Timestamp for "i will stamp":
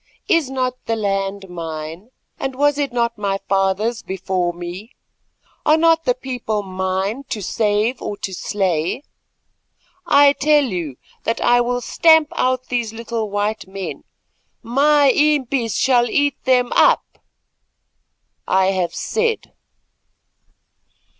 11.39-12.29